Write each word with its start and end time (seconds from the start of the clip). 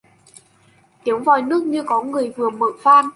Tiếng 1.03 1.23
vòi 1.23 1.41
nước 1.41 1.63
như 1.63 1.83
có 1.83 2.03
người 2.03 2.29
vừa 2.37 2.49
mở 2.49 2.67
van 2.83 3.05